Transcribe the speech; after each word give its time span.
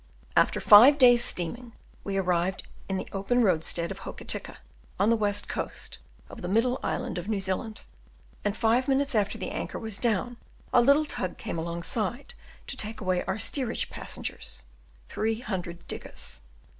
After 0.35 0.59
five 0.59 0.97
days' 0.97 1.23
steaming 1.23 1.73
we 2.03 2.17
arrived 2.17 2.67
in 2.89 2.97
the 2.97 3.07
open 3.11 3.43
roadstead 3.43 3.91
of 3.91 3.99
Hokitika, 3.99 4.57
on 4.99 5.11
the 5.11 5.15
west 5.15 5.47
coast 5.47 5.99
of 6.27 6.41
the 6.41 6.47
middle 6.47 6.79
island 6.81 7.19
of 7.19 7.27
New 7.27 7.39
Zealand, 7.39 7.81
and 8.43 8.57
five 8.57 8.87
minutes 8.87 9.13
after 9.13 9.37
the 9.37 9.51
anchor 9.51 9.77
was 9.77 9.99
down 9.99 10.37
a 10.73 10.81
little 10.81 11.05
tug 11.05 11.37
came 11.37 11.59
alongside 11.59 12.33
to 12.65 12.75
take 12.75 12.99
away 12.99 13.23
our 13.25 13.37
steerage 13.37 13.91
passengers 13.91 14.63
three 15.07 15.41
hundred 15.41 15.87
diggers. 15.87 16.39